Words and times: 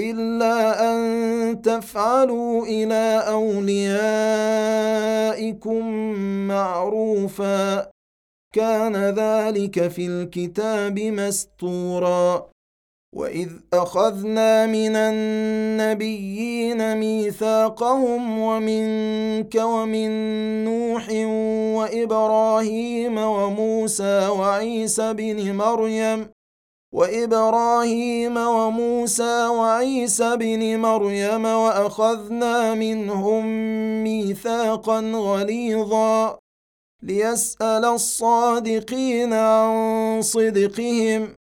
إلا 0.00 0.92
أن 0.92 1.62
تفعلوا 1.62 2.66
إلى 2.66 3.24
أوليائكم 3.28 3.82
معروفا. 6.48 7.96
كان 8.56 8.96
ذلك 8.96 9.88
في 9.88 10.06
الكتاب 10.06 10.98
مسطورا 10.98 12.50
وإذ 13.16 13.48
أخذنا 13.74 14.66
من 14.66 14.96
النبيين 14.96 16.96
ميثاقهم 16.96 18.38
ومنك 18.38 19.54
ومن 19.54 20.10
نوح 20.64 21.08
وإبراهيم 21.78 23.18
وموسى 23.18 24.28
وعيسى 24.28 25.12
بن 25.12 25.56
مريم 25.56 26.26
وإبراهيم 26.96 28.36
وموسى 28.36 29.46
وعيسى 29.46 30.36
بن 30.36 30.78
مريم 30.80 31.44
وأخذنا 31.44 32.74
منهم 32.74 33.44
ميثاقا 34.04 35.00
غليظا 35.00 36.38
ليسأل 37.02 37.84
الصادقين 37.84 39.32
عن 39.32 40.22
صدقهم 40.22 41.34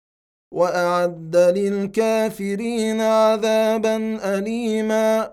وأعد 0.54 1.36
للكافرين 1.36 3.00
عذابا 3.00 3.96
أليما 4.38 5.32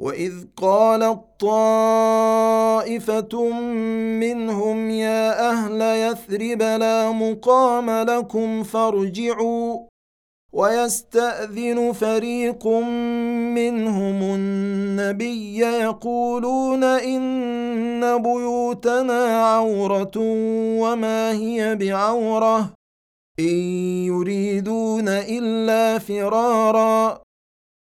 واذ 0.00 0.32
قالت 0.56 1.20
طائفه 1.40 2.92
منهم 4.20 4.90
يا 4.90 5.50
أهل 5.50 5.80
يثرب 5.80 6.62
لا 6.62 7.12
مقام 7.12 7.90
لكم 7.90 8.62
فارجعوا 8.62 9.78
ويستاذن 10.52 11.92
فريق 11.92 12.66
منهم 13.56 14.22
النبي 14.22 15.58
يقولون 15.58 16.84
ان 16.84 18.22
بيوتنا 18.22 19.46
عوره 19.46 20.12
وما 20.80 21.32
هي 21.32 21.76
بعوره 21.76 22.74
ان 23.40 23.54
يريدون 24.06 25.08
الا 25.08 25.98
فرارا 25.98 27.20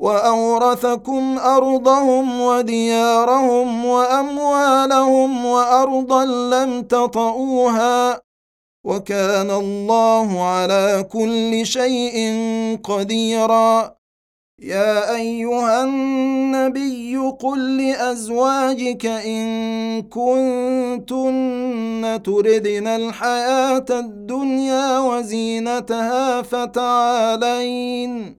وأورثكم 0.00 1.38
أرضهم 1.38 2.40
وديارهم 2.40 3.84
وأموالهم 3.84 5.46
وأرضا 5.46 6.24
لم 6.24 6.82
تطئوها 6.82 8.20
وكان 8.84 9.50
الله 9.50 10.42
على 10.42 11.06
كل 11.12 11.66
شيء 11.66 12.16
قديرا. 12.84 13.94
يا 14.62 15.16
أيها 15.16 15.84
النبي 15.84 17.16
قل 17.40 17.88
لأزواجك 17.88 19.06
إن 19.06 20.02
كنتن 20.02 21.42
تردن 22.24 22.86
الحياة 22.86 23.86
الدنيا 23.90 24.98
وزينتها 24.98 26.42
فتعالين. 26.42 28.39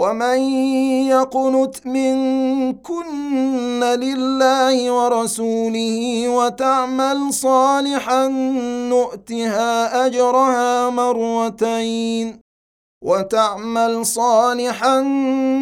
ومن 0.00 0.38
يقنت 1.12 1.86
منكن 1.86 3.84
لله 3.84 4.90
ورسوله 4.90 6.28
وتعمل 6.28 7.34
صالحا 7.34 8.28
نؤتها 8.88 10.06
اجرها 10.06 10.90
مرتين 10.90 12.40
وتعمل 13.04 14.06
صالحا 14.06 15.00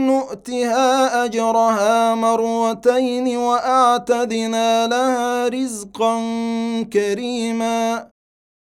نؤتها 0.06 1.24
اجرها 1.24 2.14
مرتين 2.14 3.36
واعتدنا 3.36 4.86
لها 4.86 5.48
رزقا 5.48 6.14
كريما 6.92 8.08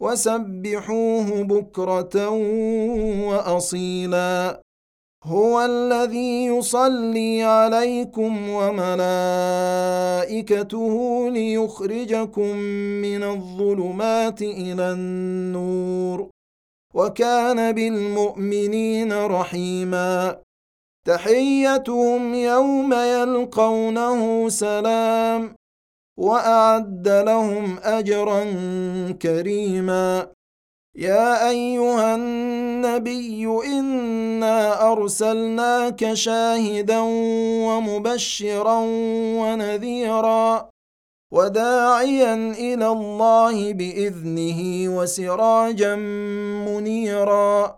وسبحوه 0.00 1.42
بكرة 1.42 2.28
وأصيلا. 3.28 4.60
هو 5.24 5.60
الذي 5.60 6.46
يصلي 6.46 7.42
عليكم 7.42 8.48
وملائكته 8.48 9.28
ليخرجكم 11.30 12.56
من 13.02 13.22
الظلمات 13.22 14.42
إلى 14.42 14.92
النور. 14.92 16.30
وكان 16.94 17.72
بالمؤمنين 17.72 19.12
رحيما. 19.12 20.36
تحيتهم 21.06 22.34
يوم 22.34 22.92
يلقونه 22.92 24.48
سلام. 24.48 25.57
وأعد 26.18 27.08
لهم 27.08 27.78
أجرا 27.78 28.44
كريما. 29.22 30.26
يا 30.96 31.48
أيها 31.50 32.14
النبي 32.14 33.46
إنا 33.46 34.92
أرسلناك 34.92 36.12
شاهدا 36.14 37.00
ومبشرا 37.68 38.78
ونذيرا 39.38 40.68
وداعيا 41.32 42.34
إلى 42.34 42.86
الله 42.86 43.72
بإذنه 43.72 44.60
وسراجا 44.96 45.94
منيرا. 46.66 47.77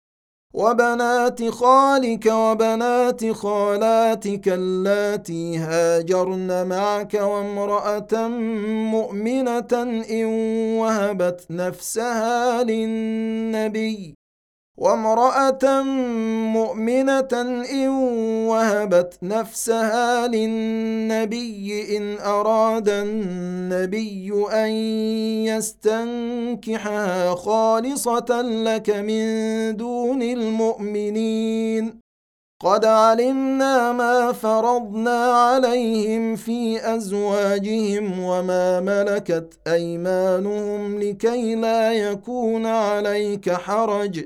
وبنات 0.53 1.49
خالك 1.49 2.25
وبنات 2.25 3.31
خالاتك 3.31 4.47
اللاتي 4.47 5.57
هاجرن 5.57 6.67
معك 6.67 7.13
وامرأة 7.13 8.27
مؤمنة 8.91 10.01
إن 10.11 10.25
وهبت 10.79 11.45
نفسها 11.49 12.63
للنبي. 12.63 14.20
وامرأة 14.81 15.83
مؤمنة 16.53 17.63
إن 17.71 17.87
وهبت 18.49 19.17
نفسها 19.23 20.27
للنبي 20.27 21.97
إن 21.97 22.17
أراد 22.19 22.89
النبي 22.89 24.33
أن 24.51 24.69
يستنكحها 25.45 27.35
خالصة 27.35 28.41
لك 28.41 28.89
من 28.89 29.25
دون 29.77 30.21
المؤمنين. 30.21 32.01
قد 32.61 32.85
علمنا 32.85 33.91
ما 33.91 34.31
فرضنا 34.31 35.25
عليهم 35.25 36.35
في 36.35 36.93
أزواجهم 36.95 38.19
وما 38.19 38.79
ملكت 38.79 39.53
أيمانهم 39.67 40.99
لكي 40.99 41.55
لا 41.55 41.93
يكون 41.93 42.65
عليك 42.65 43.51
حرج. 43.51 44.25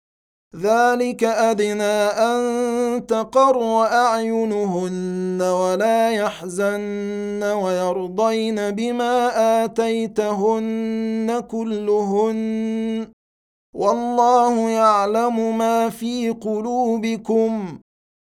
ذلك 0.55 1.23
أدنى 1.23 2.01
أن 2.27 3.05
تقر 3.07 3.85
أعينهن 3.85 5.41
ولا 5.41 6.11
يحزن 6.11 7.43
ويرضين 7.43 8.71
بما 8.71 9.15
آتيتهن 9.63 11.39
كلهن. 11.39 13.07
والله 13.75 14.69
يعلم 14.69 15.57
ما 15.57 15.89
في 15.89 16.29
قلوبكم 16.29 17.79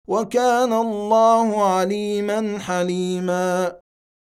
وكان 0.08 0.72
الله 0.72 1.64
عليما 1.64 2.58
حليما. 2.58 3.83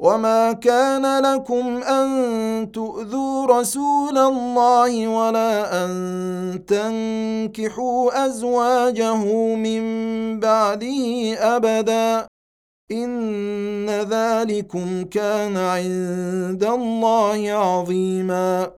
وما 0.00 0.52
كان 0.52 1.22
لكم 1.22 1.82
ان 1.82 2.72
تؤذوا 2.72 3.46
رسول 3.46 4.18
الله 4.18 5.08
ولا 5.08 5.84
ان 5.84 6.64
تنكحوا 6.66 8.26
ازواجه 8.26 9.24
من 9.54 9.82
بعده 10.40 11.34
ابدا 11.38 12.26
ان 12.92 13.90
ذلكم 13.90 15.04
كان 15.04 15.56
عند 15.56 16.64
الله 16.64 17.52
عظيما 17.52 18.70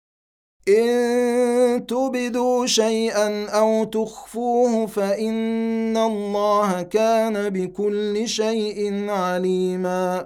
ان 0.69 1.85
تبدوا 1.85 2.65
شيئا 2.65 3.49
أو 3.49 3.83
تخفوه 3.83 4.85
فان 4.85 5.97
الله 5.97 6.81
كان 6.81 7.49
بكل 7.49 8.27
شيء 8.27 9.09
عليما 9.09 10.25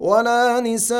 ولا 0.00 0.60
نسائهن 0.60 0.94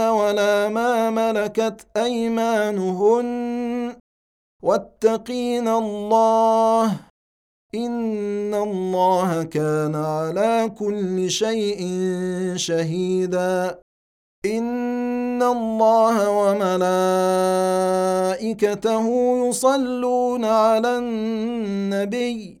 ولا 0.00 0.68
ما 0.68 1.10
ملكت 1.10 1.86
أيمانهن. 1.96 3.96
واتقين 4.62 5.68
الله 5.68 6.96
إن 7.74 8.54
الله 8.54 9.42
كان 9.42 9.94
على 9.94 10.70
كل 10.78 11.30
شيء 11.30 11.86
شهيدا. 12.56 13.80
إن 14.46 15.42
الله 15.42 16.30
وملائكته 16.30 16.86
يصلون 19.48 20.44
على 20.44 20.98
النبي. 20.98 22.60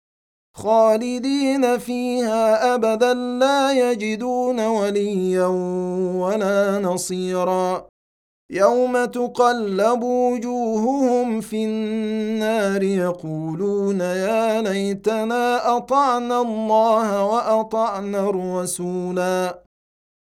خالدين 0.57 1.77
فيها 1.77 2.75
ابدا 2.75 3.13
لا 3.13 3.71
يجدون 3.71 4.59
وليا 4.59 5.47
ولا 6.15 6.79
نصيرا. 6.79 7.87
يوم 8.51 9.05
تقلب 9.05 10.03
وجوههم 10.03 11.41
في 11.41 11.65
النار 11.65 12.83
يقولون 12.83 14.01
يا 14.01 14.61
ليتنا 14.61 15.77
أطعنا 15.77 16.41
الله 16.41 17.25
وأطعنا 17.25 18.29
الرسولا. 18.29 19.63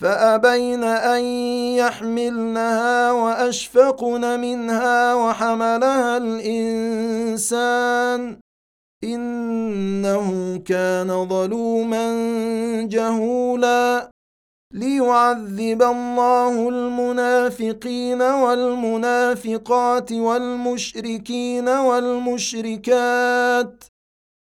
فأبين 0.00 0.84
أن 0.84 1.24
يحملنها 1.76 3.12
وأشفقن 3.12 4.40
منها 4.40 5.14
وحملها 5.14 6.16
الإنسان 6.16 7.66
إنه 9.04 10.56
كان 10.58 11.28
ظلوما 11.28 12.06
جهولا 12.90 14.10
ليعذب 14.72 15.82
الله 15.82 16.68
المنافقين 16.68 18.22
والمنافقات 18.22 20.12
والمشركين 20.12 21.68
والمشركات 21.68 23.04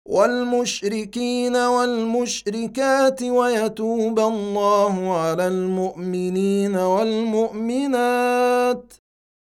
والمشركين 0.05 1.55
والمشركات 1.55 3.23
ويتوب 3.23 4.19
الله 4.19 5.17
على 5.17 5.47
المؤمنين 5.47 6.75
والمؤمنات 6.75 8.13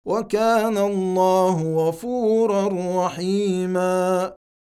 وكان 0.06 0.78
الله 0.78 1.74
غفورا 1.76 2.68
رحيما. 3.04 4.37